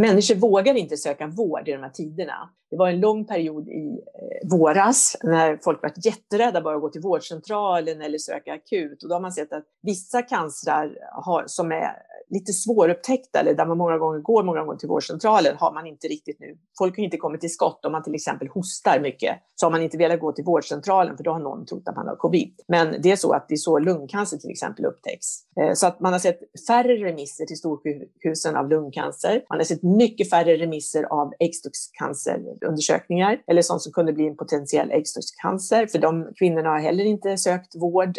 människor 0.00 0.34
vågar 0.34 0.74
inte 0.74 0.96
söka 0.96 1.26
vård 1.26 1.68
i 1.68 1.72
de 1.72 1.82
här 1.82 1.90
tiderna. 1.90 2.50
Det 2.70 2.76
var 2.76 2.88
en 2.88 3.00
lång 3.00 3.26
period 3.26 3.68
i 3.68 3.88
eh, 3.88 4.48
våras 4.50 5.16
när 5.22 5.58
folk 5.64 5.82
var 5.82 5.92
jätterädda 6.04 6.60
bara 6.60 6.76
att 6.76 6.80
gå 6.80 6.88
till 6.88 7.00
vårdcentralen 7.00 8.02
eller 8.02 8.18
söka 8.18 8.52
akut. 8.52 9.02
Och 9.02 9.08
då 9.08 9.14
har 9.14 9.20
man 9.20 9.32
sett 9.32 9.52
att 9.52 9.64
vissa 9.82 10.22
cancrar 10.22 10.98
har, 11.24 11.44
som 11.46 11.72
är 11.72 11.92
lite 12.30 12.52
svårupptäckta 12.52 13.40
eller 13.40 13.54
där 13.54 13.66
man 13.66 13.78
många 13.78 13.98
gånger 13.98 14.18
går 14.18 14.42
många 14.42 14.60
gånger 14.60 14.78
till 14.78 14.88
vårdcentralen 14.88 15.56
har 15.56 15.72
man 15.74 15.86
inte 15.86 16.08
riktigt 16.08 16.40
nu. 16.40 16.58
Folk 16.78 16.96
har 16.96 17.04
inte 17.04 17.16
kommit 17.18 17.40
till 17.40 17.52
skott. 17.52 17.84
Om 17.84 17.92
man 17.92 18.02
till 18.02 18.14
exempel 18.14 18.48
hostar 18.48 19.00
mycket 19.00 19.36
så 19.54 19.66
har 19.66 19.70
man 19.70 19.82
inte 19.82 19.98
velat 19.98 20.20
gå 20.20 20.32
till 20.32 20.44
vårdcentralen 20.44 21.16
för 21.16 21.24
då 21.24 21.30
har 21.30 21.38
någon 21.38 21.66
trott 21.66 21.88
att 21.88 21.96
man 21.96 22.08
har 22.08 22.16
covid. 22.16 22.54
Men 22.68 23.02
det 23.02 23.12
är 23.12 23.16
så 23.16 23.32
att 23.32 23.48
det 23.48 23.54
är 23.54 23.56
så 23.56 23.78
lungcancer 23.78 24.36
till 24.36 24.50
exempel 24.50 24.84
upptäcks. 24.84 25.26
Eh, 25.60 25.72
så 25.74 25.86
att 25.86 26.00
man 26.00 26.12
har 26.12 26.20
sett 26.20 26.40
färre 26.68 26.96
remisser 26.96 27.44
till 27.44 27.56
storsjukhusen 27.56 28.56
av 28.56 28.68
lungcancer. 28.68 29.42
Man 29.48 29.58
har 29.58 29.64
sett 29.64 29.82
mycket 29.82 30.30
färre 30.30 30.56
remisser 30.56 31.04
av 31.04 31.32
äggstockscancerundersökningar 31.38 33.42
eller 33.46 33.62
sånt 33.62 33.82
som 33.82 33.92
kunde 33.92 34.12
bli 34.12 34.26
en 34.26 34.36
potentiell 34.36 34.90
äggstockscancer. 34.90 35.86
För 35.86 35.98
de 35.98 36.28
kvinnorna 36.38 36.68
har 36.68 36.78
heller 36.78 37.04
inte 37.04 37.38
sökt 37.38 37.76
vård. 37.76 38.14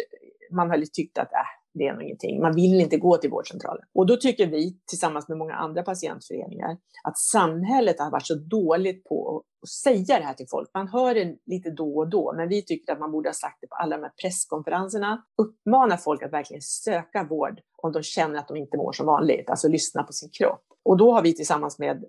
Man 0.52 0.70
har 0.70 0.76
tyckt 0.76 1.18
att 1.18 1.32
äh, 1.32 1.59
det 1.74 1.86
är 1.86 1.92
nog 1.92 2.02
ingenting. 2.02 2.40
Man 2.40 2.54
vill 2.54 2.80
inte 2.80 2.96
gå 2.96 3.16
till 3.16 3.30
vårdcentralen. 3.30 3.84
Och 3.94 4.06
då 4.06 4.16
tycker 4.16 4.46
vi, 4.46 4.78
tillsammans 4.86 5.28
med 5.28 5.38
många 5.38 5.54
andra 5.54 5.82
patientföreningar, 5.82 6.76
att 7.04 7.18
samhället 7.18 7.98
har 7.98 8.10
varit 8.10 8.26
så 8.26 8.34
dåligt 8.34 9.04
på 9.04 9.42
att 9.62 9.68
säga 9.68 10.18
det 10.18 10.24
här 10.24 10.34
till 10.34 10.48
folk. 10.50 10.70
Man 10.74 10.88
hör 10.88 11.14
det 11.14 11.36
lite 11.46 11.70
då 11.70 11.96
och 11.96 12.10
då, 12.10 12.32
men 12.36 12.48
vi 12.48 12.64
tycker 12.64 12.92
att 12.92 13.00
man 13.00 13.12
borde 13.12 13.28
ha 13.28 13.34
sagt 13.34 13.58
det 13.60 13.66
på 13.66 13.74
alla 13.74 13.96
de 13.96 14.02
här 14.02 14.12
presskonferenserna. 14.22 15.24
Uppmana 15.42 15.96
folk 15.96 16.22
att 16.22 16.32
verkligen 16.32 16.62
söka 16.62 17.24
vård 17.24 17.60
om 17.82 17.92
de 17.92 18.02
känner 18.02 18.38
att 18.38 18.48
de 18.48 18.56
inte 18.56 18.76
mår 18.76 18.92
som 18.92 19.06
vanligt, 19.06 19.50
alltså 19.50 19.68
lyssna 19.68 20.02
på 20.02 20.12
sin 20.12 20.30
kropp. 20.30 20.64
Och 20.84 20.96
då 20.96 21.12
har 21.12 21.22
vi 21.22 21.34
tillsammans 21.34 21.78
med 21.78 22.04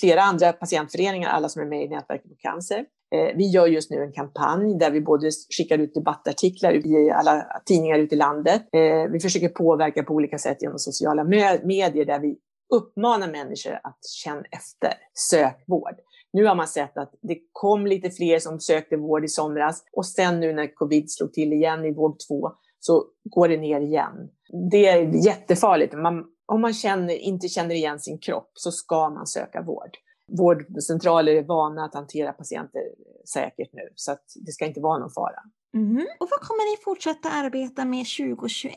flera 0.00 0.22
andra 0.22 0.52
patientföreningar, 0.52 1.28
alla 1.28 1.48
som 1.48 1.62
är 1.62 1.66
med 1.66 1.84
i 1.84 1.88
Nätverket 1.88 2.30
mot 2.30 2.38
cancer. 2.38 2.86
Eh, 3.16 3.36
vi 3.36 3.50
gör 3.50 3.66
just 3.66 3.90
nu 3.90 4.02
en 4.02 4.12
kampanj 4.12 4.78
där 4.78 4.90
vi 4.90 5.00
både 5.00 5.30
skickar 5.56 5.78
ut 5.78 5.94
debattartiklar 5.94 6.72
i 6.86 7.10
alla 7.10 7.46
tidningar 7.64 7.98
ute 7.98 8.14
i 8.14 8.18
landet. 8.18 8.62
Eh, 8.72 9.12
vi 9.12 9.20
försöker 9.20 9.48
påverka 9.48 10.02
på 10.02 10.14
olika 10.14 10.38
sätt 10.38 10.62
genom 10.62 10.78
sociala 10.78 11.24
medier 11.24 12.04
där 12.04 12.20
vi 12.20 12.38
uppmanar 12.74 13.32
människor 13.32 13.72
att 13.82 13.98
känna 14.24 14.42
efter, 14.50 14.94
sök 15.30 15.64
vård. 15.66 15.94
Nu 16.32 16.44
har 16.44 16.54
man 16.54 16.68
sett 16.68 16.98
att 16.98 17.12
det 17.22 17.38
kom 17.52 17.86
lite 17.86 18.10
fler 18.10 18.38
som 18.38 18.60
sökte 18.60 18.96
vård 18.96 19.24
i 19.24 19.28
somras 19.28 19.82
och 19.92 20.06
sen 20.06 20.40
nu 20.40 20.52
när 20.52 20.74
covid 20.74 21.12
slog 21.12 21.32
till 21.32 21.52
igen 21.52 21.84
i 21.84 21.94
våg 21.94 22.16
två 22.28 22.50
så 22.80 23.04
går 23.24 23.48
det 23.48 23.56
ner 23.56 23.80
igen. 23.80 24.30
Det 24.70 24.88
är 24.88 25.26
jättefarligt. 25.26 25.94
Man, 25.94 26.24
om 26.46 26.60
man 26.60 26.72
känner, 26.72 27.14
inte 27.14 27.48
känner 27.48 27.74
igen 27.74 28.00
sin 28.00 28.18
kropp 28.18 28.50
så 28.54 28.70
ska 28.70 29.10
man 29.10 29.26
söka 29.26 29.62
vård. 29.62 29.96
Vårdcentraler 30.28 31.32
är 31.32 31.42
vana 31.42 31.84
att 31.84 31.94
hantera 31.94 32.32
patienter 32.32 32.82
säkert 33.24 33.72
nu, 33.72 33.88
så 33.94 34.12
att 34.12 34.24
det 34.46 34.52
ska 34.52 34.66
inte 34.66 34.80
vara 34.80 34.98
någon 34.98 35.10
fara. 35.10 35.42
Mm. 35.74 36.06
Och 36.20 36.28
vad 36.30 36.40
kommer 36.40 36.76
ni 36.76 36.84
fortsätta 36.84 37.30
arbeta 37.30 37.84
med 37.84 38.06
2021? 38.18 38.74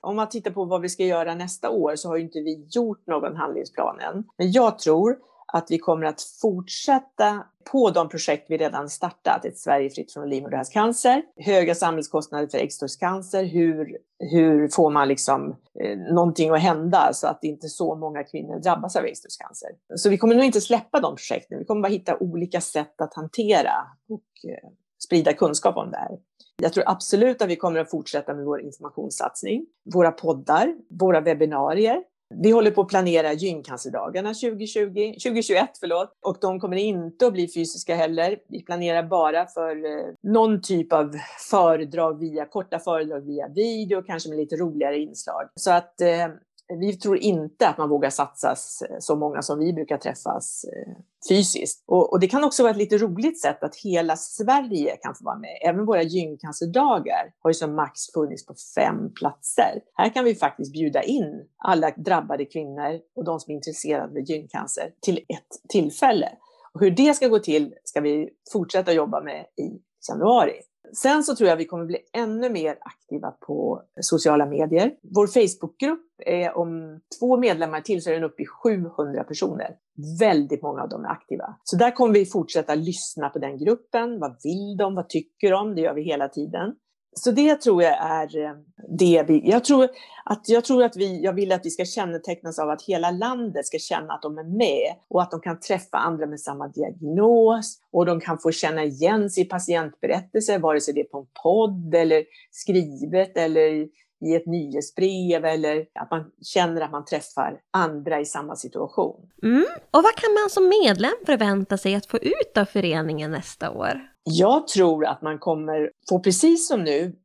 Om 0.00 0.16
man 0.16 0.28
tittar 0.28 0.50
på 0.50 0.64
vad 0.64 0.80
vi 0.80 0.88
ska 0.88 1.04
göra 1.04 1.34
nästa 1.34 1.70
år 1.70 1.96
så 1.96 2.08
har 2.08 2.16
ju 2.16 2.22
inte 2.22 2.40
vi 2.40 2.66
gjort 2.70 3.06
någon 3.06 3.36
handlingsplan 3.36 4.00
än. 4.00 4.24
Men 4.38 4.52
jag 4.52 4.78
tror 4.78 5.18
att 5.46 5.66
vi 5.70 5.78
kommer 5.78 6.06
att 6.06 6.22
fortsätta 6.22 7.44
på 7.72 7.90
de 7.90 8.08
projekt 8.08 8.46
vi 8.50 8.56
redan 8.56 8.90
startat. 8.90 9.44
Ett 9.44 9.58
Sverige 9.58 9.90
fritt 9.90 10.12
från 10.12 10.28
livmoderhalscancer, 10.28 11.22
höga 11.36 11.74
samhällskostnader 11.74 12.46
för 12.46 12.58
äggstockscancer. 12.58 13.44
Hur, 13.44 13.98
hur 14.18 14.68
får 14.68 14.90
man 14.90 15.08
liksom 15.08 15.56
eh, 15.80 15.98
någonting 15.98 16.50
att 16.50 16.60
hända 16.60 17.10
så 17.12 17.26
att 17.26 17.44
inte 17.44 17.68
så 17.68 17.94
många 17.94 18.24
kvinnor 18.24 18.58
drabbas 18.58 18.96
av 18.96 19.04
äggstockscancer? 19.04 19.70
Så 19.94 20.10
vi 20.10 20.18
kommer 20.18 20.34
nog 20.34 20.44
inte 20.44 20.60
släppa 20.60 21.00
de 21.00 21.16
projekten. 21.16 21.58
Vi 21.58 21.64
kommer 21.64 21.82
bara 21.82 21.92
hitta 21.92 22.16
olika 22.18 22.60
sätt 22.60 23.00
att 23.00 23.14
hantera 23.14 23.74
och 24.08 24.50
eh, 24.50 24.70
sprida 25.04 25.32
kunskap 25.32 25.76
om 25.76 25.90
det 25.90 25.96
här. 25.96 26.18
Jag 26.62 26.72
tror 26.72 26.84
absolut 26.86 27.42
att 27.42 27.48
vi 27.48 27.56
kommer 27.56 27.80
att 27.80 27.90
fortsätta 27.90 28.34
med 28.34 28.44
vår 28.44 28.60
informationssatsning, 28.60 29.66
våra 29.94 30.12
poddar, 30.12 30.76
våra 31.00 31.20
webbinarier. 31.20 32.02
Vi 32.42 32.50
håller 32.50 32.70
på 32.70 32.80
att 32.80 32.88
planera 32.88 33.32
gyncancerdagarna 33.32 34.34
2020, 34.34 35.12
2021 35.12 35.70
förlåt, 35.80 36.18
och 36.22 36.36
de 36.40 36.60
kommer 36.60 36.76
inte 36.76 37.26
att 37.26 37.32
bli 37.32 37.48
fysiska 37.48 37.94
heller. 37.94 38.38
Vi 38.48 38.62
planerar 38.62 39.02
bara 39.02 39.46
för 39.46 39.76
eh, 39.76 40.06
någon 40.22 40.62
typ 40.62 40.92
av 40.92 41.16
föredrag 41.50 42.18
via 42.18 42.44
korta 42.44 42.78
föredrag 42.78 43.20
via 43.20 43.48
video, 43.48 44.02
kanske 44.02 44.28
med 44.28 44.38
lite 44.38 44.56
roligare 44.56 44.98
inslag. 44.98 45.48
Så 45.54 45.70
att 45.70 46.00
eh, 46.00 46.28
vi 46.68 46.96
tror 46.96 47.16
inte 47.16 47.68
att 47.68 47.78
man 47.78 47.88
vågar 47.88 48.10
satsa 48.10 48.54
så 48.98 49.16
många 49.16 49.42
som 49.42 49.58
vi 49.58 49.72
brukar 49.72 49.98
träffas 49.98 50.64
eh, 50.64 50.92
fysiskt. 51.28 51.84
Och, 51.86 52.12
och, 52.12 52.20
det 52.20 52.28
kan 52.28 52.44
också 52.44 52.62
vara 52.62 52.70
ett 52.70 52.76
lite 52.76 52.98
roligt 52.98 53.40
sätt 53.40 53.62
att 53.62 53.76
hela 53.76 54.16
Sverige 54.16 54.96
kan 54.96 55.14
få 55.14 55.24
vara 55.24 55.38
med. 55.38 55.58
Även 55.64 55.86
våra 55.86 56.02
gyncancerdagar 56.02 57.34
har 57.42 57.50
ju 57.50 57.54
som 57.54 57.74
max 57.74 58.00
funnits 58.14 58.46
på 58.46 58.54
fem 58.74 59.14
platser. 59.14 59.80
Här 59.94 60.14
kan 60.14 60.24
vi 60.24 60.34
faktiskt 60.34 60.72
bjuda 60.72 61.02
in 61.02 61.48
alla 61.58 61.90
drabbade 61.90 62.44
kvinnor 62.44 63.00
och 63.16 63.24
de 63.24 63.40
som 63.40 63.50
är 63.50 63.54
intresserade 63.54 64.04
av 64.04 64.18
gyncancer 64.18 64.90
till 65.00 65.18
ett 65.18 65.68
tillfälle. 65.68 66.28
Och 66.74 66.80
hur 66.80 66.90
det 66.90 67.14
ska 67.14 67.28
gå 67.28 67.38
till 67.38 67.74
ska 67.84 68.00
vi 68.00 68.30
fortsätta 68.52 68.92
jobba 68.92 69.20
med 69.20 69.46
i 69.56 69.80
januari. 70.08 70.60
Sen 70.92 71.22
så 71.22 71.36
tror 71.36 71.48
jag 71.48 71.56
vi 71.56 71.64
kommer 71.64 71.84
bli 71.84 71.98
ännu 72.12 72.50
mer 72.50 72.78
aktiva 72.80 73.30
på 73.30 73.82
sociala 74.00 74.46
medier. 74.46 74.92
Vår 75.02 75.26
Facebookgrupp 75.26 76.06
är 76.26 76.56
om 76.56 77.00
två 77.20 77.36
medlemmar 77.36 77.80
till 77.80 78.02
så 78.02 78.10
är 78.10 78.14
den 78.14 78.24
uppe 78.24 78.42
i 78.42 78.46
700 78.46 79.24
personer. 79.24 79.76
Väldigt 80.20 80.62
många 80.62 80.82
av 80.82 80.88
dem 80.88 81.04
är 81.04 81.08
aktiva. 81.08 81.56
Så 81.64 81.76
där 81.76 81.90
kommer 81.90 82.14
vi 82.14 82.26
fortsätta 82.26 82.74
lyssna 82.74 83.28
på 83.28 83.38
den 83.38 83.58
gruppen. 83.58 84.20
Vad 84.20 84.36
vill 84.44 84.76
de? 84.76 84.94
Vad 84.94 85.08
tycker 85.08 85.50
de? 85.50 85.74
Det 85.74 85.80
gör 85.80 85.94
vi 85.94 86.02
hela 86.02 86.28
tiden. 86.28 86.74
Så 87.16 87.30
det 87.30 87.60
tror 87.60 87.82
jag 87.82 87.92
är 87.92 88.38
eh, 88.38 88.54
det 88.88 89.24
vi... 89.28 89.50
Jag 89.50 89.64
tror 89.64 89.88
att, 90.24 90.48
jag 90.48 90.64
tror 90.64 90.82
att 90.82 90.96
vi... 90.96 91.22
Jag 91.24 91.32
vill 91.32 91.52
att 91.52 91.66
vi 91.66 91.70
ska 91.70 91.84
kännetecknas 91.84 92.58
av 92.58 92.70
att 92.70 92.82
hela 92.82 93.10
landet 93.10 93.66
ska 93.66 93.78
känna 93.78 94.14
att 94.14 94.22
de 94.22 94.38
är 94.38 94.44
med 94.44 94.94
och 95.08 95.22
att 95.22 95.30
de 95.30 95.40
kan 95.40 95.60
träffa 95.60 95.98
andra 95.98 96.26
med 96.26 96.40
samma 96.40 96.68
diagnos 96.68 97.80
och 97.92 98.06
de 98.06 98.20
kan 98.20 98.38
få 98.38 98.50
känna 98.50 98.84
igen 98.84 99.30
sig 99.30 99.42
i 99.42 99.46
patientberättelser, 99.46 100.58
vare 100.58 100.80
sig 100.80 100.94
det 100.94 101.00
är 101.00 101.04
på 101.04 101.18
en 101.18 101.26
podd 101.42 101.94
eller 101.94 102.24
skrivet 102.50 103.36
eller 103.36 103.88
i 104.20 104.34
ett 104.34 104.46
nyhetsbrev 104.46 105.44
eller 105.44 105.86
att 105.94 106.10
man 106.10 106.30
känner 106.42 106.80
att 106.80 106.90
man 106.90 107.04
träffar 107.04 107.60
andra 107.70 108.20
i 108.20 108.24
samma 108.24 108.56
situation. 108.56 109.30
Mm. 109.42 109.64
Och 109.90 110.02
vad 110.02 110.14
kan 110.14 110.34
man 110.34 110.50
som 110.50 110.68
medlem 110.68 111.14
förvänta 111.26 111.78
sig 111.78 111.94
att 111.94 112.06
få 112.06 112.18
ut 112.18 112.56
av 112.58 112.64
föreningen 112.64 113.30
nästa 113.30 113.70
år? 113.70 114.00
Jag 114.24 114.68
tror 114.68 115.06
att 115.06 115.22
man 115.22 115.38
kommer 115.38 115.90
få, 116.08 116.20
precis 116.20 116.68
som 116.68 116.84
nu, 116.84 117.16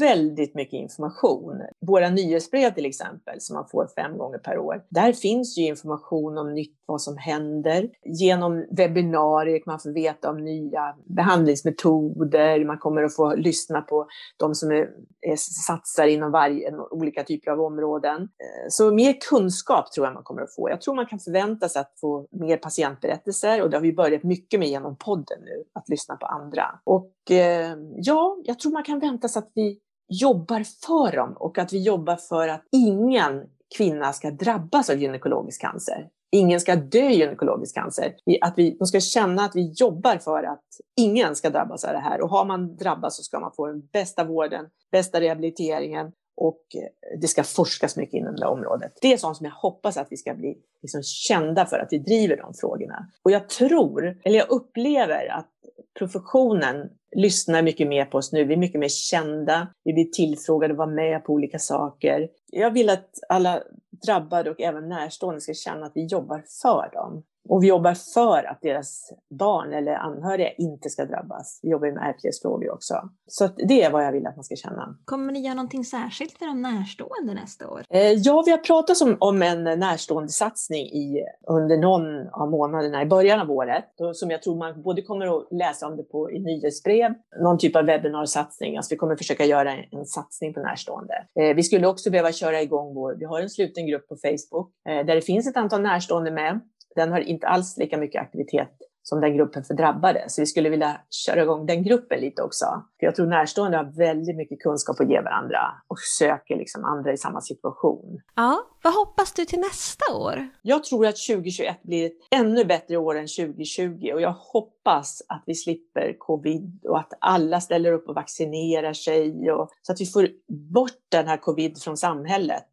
väldigt 0.00 0.54
mycket 0.54 0.74
information. 0.74 1.62
Våra 1.86 2.10
nyhetsbrev 2.10 2.74
till 2.74 2.86
exempel, 2.86 3.40
som 3.40 3.54
man 3.54 3.68
får 3.68 3.88
fem 3.96 4.18
gånger 4.18 4.38
per 4.38 4.58
år, 4.58 4.84
där 4.88 5.12
finns 5.12 5.58
ju 5.58 5.62
information 5.62 6.38
om 6.38 6.54
nytt, 6.54 6.74
vad 6.86 7.02
som 7.02 7.16
händer. 7.16 7.90
Genom 8.04 8.66
webbinarier 8.70 9.58
kan 9.58 9.72
man 9.72 9.80
få 9.80 9.92
veta 9.92 10.30
om 10.30 10.44
nya 10.44 10.96
behandlingsmetoder, 11.04 12.64
man 12.64 12.78
kommer 12.78 13.02
att 13.02 13.16
få 13.16 13.34
lyssna 13.34 13.80
på 13.80 14.06
de 14.36 14.54
som 14.54 14.70
är, 14.70 14.88
är 15.20 15.36
satsar 15.66 16.06
inom 16.06 16.32
varje, 16.32 16.74
olika 16.90 17.24
typer 17.24 17.50
av 17.50 17.60
områden. 17.60 18.22
Eh, 18.22 18.68
så 18.68 18.94
mer 18.94 19.14
kunskap 19.30 19.92
tror 19.92 20.06
jag 20.06 20.14
man 20.14 20.22
kommer 20.22 20.42
att 20.42 20.54
få. 20.54 20.70
Jag 20.70 20.80
tror 20.80 20.94
man 20.94 21.06
kan 21.06 21.18
förvänta 21.18 21.68
sig 21.68 21.80
att 21.80 21.92
få 22.00 22.26
mer 22.30 22.56
patientberättelser 22.56 23.62
och 23.62 23.70
det 23.70 23.76
har 23.76 23.82
vi 23.82 23.92
börjat 23.92 24.22
mycket 24.22 24.60
med 24.60 24.68
genom 24.68 24.96
podden 24.96 25.38
nu, 25.44 25.64
att 25.72 25.88
lyssna 25.88 26.16
på 26.16 26.26
andra. 26.26 26.64
Och 26.84 27.12
Eh, 27.30 27.76
ja, 27.96 28.38
jag 28.44 28.58
tror 28.58 28.72
man 28.72 28.82
kan 28.82 28.98
vänta 28.98 29.28
sig 29.28 29.40
att 29.40 29.50
vi 29.54 29.78
jobbar 30.08 30.64
för 30.86 31.16
dem 31.16 31.32
och 31.36 31.58
att 31.58 31.72
vi 31.72 31.82
jobbar 31.82 32.16
för 32.16 32.48
att 32.48 32.62
ingen 32.72 33.44
kvinna 33.76 34.12
ska 34.12 34.30
drabbas 34.30 34.90
av 34.90 34.96
gynekologisk 34.96 35.60
cancer. 35.60 36.08
Ingen 36.30 36.60
ska 36.60 36.76
dö 36.76 37.08
i 37.08 37.18
gynekologisk 37.18 37.74
cancer. 37.74 38.14
Att 38.40 38.54
vi, 38.56 38.76
de 38.78 38.86
ska 38.86 39.00
känna 39.00 39.44
att 39.44 39.56
vi 39.56 39.72
jobbar 39.76 40.18
för 40.18 40.42
att 40.42 40.64
ingen 40.96 41.36
ska 41.36 41.50
drabbas 41.50 41.84
av 41.84 41.92
det 41.92 41.98
här. 41.98 42.20
Och 42.20 42.30
har 42.30 42.44
man 42.44 42.76
drabbats 42.76 43.16
så 43.16 43.22
ska 43.22 43.40
man 43.40 43.52
få 43.56 43.66
den 43.66 43.86
bästa 43.92 44.24
vården, 44.24 44.66
bästa 44.92 45.20
rehabiliteringen 45.20 46.12
och 46.36 46.62
eh, 46.74 47.18
det 47.20 47.28
ska 47.28 47.44
forskas 47.44 47.96
mycket 47.96 48.14
inom 48.14 48.36
det 48.36 48.46
området. 48.46 48.92
Det 49.00 49.12
är 49.12 49.16
sånt 49.16 49.36
som 49.36 49.46
jag 49.46 49.52
hoppas 49.52 49.96
att 49.96 50.06
vi 50.10 50.16
ska 50.16 50.34
bli 50.34 50.58
liksom 50.82 51.02
kända 51.02 51.66
för, 51.66 51.78
att 51.78 51.88
vi 51.90 51.98
driver 51.98 52.36
de 52.36 52.54
frågorna. 52.54 53.06
Och 53.22 53.30
jag 53.30 53.48
tror, 53.48 54.20
eller 54.24 54.38
jag 54.38 54.50
upplever 54.50 55.26
att 55.26 55.50
professionen 55.98 56.90
lyssnar 57.16 57.62
mycket 57.62 57.88
mer 57.88 58.04
på 58.04 58.18
oss 58.18 58.32
nu. 58.32 58.44
Vi 58.44 58.54
är 58.54 58.58
mycket 58.58 58.80
mer 58.80 58.88
kända. 58.88 59.68
Vi 59.84 59.92
blir 59.92 60.04
tillfrågade 60.04 60.72
att 60.72 60.78
vara 60.78 60.90
med 60.90 61.24
på 61.24 61.32
olika 61.32 61.58
saker. 61.58 62.28
Jag 62.52 62.70
vill 62.70 62.90
att 62.90 63.10
alla 63.28 63.62
drabbade 64.06 64.50
och 64.50 64.60
även 64.60 64.88
närstående 64.88 65.40
ska 65.40 65.54
känna 65.54 65.86
att 65.86 65.92
vi 65.94 66.06
jobbar 66.06 66.44
för 66.62 66.90
dem. 66.92 67.22
Och 67.48 67.62
vi 67.62 67.68
jobbar 67.68 67.94
för 67.94 68.50
att 68.50 68.58
deras 68.62 69.12
barn 69.30 69.72
eller 69.72 69.92
anhöriga 69.92 70.52
inte 70.52 70.90
ska 70.90 71.04
drabbas. 71.04 71.60
Vi 71.62 71.68
jobbar 71.70 71.92
med 71.92 72.10
ärftlighetsfrågor 72.10 72.70
också. 72.70 72.94
Så 73.26 73.48
det 73.68 73.82
är 73.82 73.90
vad 73.90 74.04
jag 74.04 74.12
vill 74.12 74.26
att 74.26 74.36
man 74.36 74.44
ska 74.44 74.56
känna. 74.56 74.96
Kommer 75.04 75.32
ni 75.32 75.40
göra 75.40 75.54
någonting 75.54 75.84
särskilt 75.84 76.38
för 76.38 76.46
de 76.46 76.62
närstående 76.62 77.34
nästa 77.34 77.68
år? 77.68 77.84
Eh, 77.90 78.12
ja, 78.12 78.42
vi 78.46 78.50
har 78.50 78.58
pratat 78.58 79.00
om, 79.02 79.16
om 79.20 79.42
en 79.42 79.64
närstående 79.64 80.28
satsning 80.28 80.86
i, 80.86 81.22
under 81.48 81.76
någon 81.76 82.28
av 82.28 82.50
månaderna 82.50 83.02
i 83.02 83.06
början 83.06 83.40
av 83.40 83.50
året. 83.50 83.84
Som 84.14 84.30
jag 84.30 84.42
tror 84.42 84.56
man 84.56 84.82
både 84.82 85.02
kommer 85.02 85.38
att 85.38 85.48
läsa 85.50 85.86
om 85.86 85.96
det 85.96 86.02
på 86.02 86.30
i 86.30 86.38
nyhetsbrev, 86.38 87.14
någon 87.42 87.58
typ 87.58 87.76
av 87.76 87.84
webbinarsatsning. 87.84 88.76
Alltså 88.76 88.94
vi 88.94 88.96
kommer 88.96 89.16
försöka 89.16 89.44
göra 89.44 89.72
en, 89.72 89.98
en 89.98 90.06
satsning 90.06 90.54
på 90.54 90.60
närstående. 90.60 91.14
Eh, 91.40 91.54
vi 91.56 91.62
skulle 91.62 91.86
också 91.86 92.10
behöva 92.10 92.32
köra 92.32 92.62
igång 92.62 92.94
vår, 92.94 93.16
vi 93.18 93.24
har 93.24 93.40
en 93.40 93.50
sluten 93.50 93.86
grupp 93.86 94.08
på 94.08 94.16
Facebook 94.16 94.72
eh, 94.88 95.06
där 95.06 95.14
det 95.14 95.22
finns 95.22 95.48
ett 95.48 95.56
antal 95.56 95.82
närstående 95.82 96.30
med 96.30 96.60
den 96.98 97.12
har 97.12 97.20
inte 97.20 97.46
alls 97.46 97.76
lika 97.76 97.98
mycket 97.98 98.22
aktivitet 98.22 98.78
som 99.08 99.20
den 99.20 99.36
gruppen 99.36 99.64
för 99.64 99.74
drabbade. 99.74 100.24
Så 100.28 100.42
vi 100.42 100.46
skulle 100.46 100.68
vilja 100.68 101.00
köra 101.10 101.42
igång 101.42 101.66
den 101.66 101.82
gruppen 101.82 102.20
lite 102.20 102.42
också. 102.42 102.66
För 103.00 103.06
jag 103.06 103.14
tror 103.14 103.26
närstående 103.26 103.76
har 103.76 103.84
väldigt 103.84 104.36
mycket 104.36 104.60
kunskap 104.60 105.00
att 105.00 105.10
ge 105.10 105.20
varandra 105.20 105.58
och 105.88 105.98
söker 105.98 106.56
liksom 106.56 106.84
andra 106.84 107.12
i 107.12 107.16
samma 107.16 107.40
situation. 107.40 108.20
Ja, 108.36 108.66
vad 108.82 108.94
hoppas 108.94 109.32
du 109.32 109.44
till 109.44 109.58
nästa 109.58 110.14
år? 110.14 110.48
Jag 110.62 110.84
tror 110.84 111.06
att 111.06 111.16
2021 111.28 111.82
blir 111.82 112.06
ett 112.06 112.18
ännu 112.30 112.64
bättre 112.64 112.96
år 112.96 113.18
än 113.18 113.26
2020 113.26 114.10
och 114.14 114.20
jag 114.20 114.32
hoppas 114.32 115.22
att 115.28 115.42
vi 115.46 115.54
slipper 115.54 116.16
covid 116.18 116.84
och 116.84 116.98
att 116.98 117.12
alla 117.20 117.60
ställer 117.60 117.92
upp 117.92 118.08
och 118.08 118.14
vaccinerar 118.14 118.92
sig 118.92 119.52
och 119.52 119.70
så 119.82 119.92
att 119.92 120.00
vi 120.00 120.06
får 120.06 120.28
bort 120.72 121.00
den 121.08 121.28
här 121.28 121.36
covid 121.36 121.82
från 121.82 121.96
samhället. 121.96 122.64